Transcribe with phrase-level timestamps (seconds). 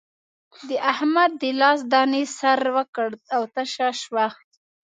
[0.67, 4.27] د احمد د لاس دانې سر وکړ او تشه شوه.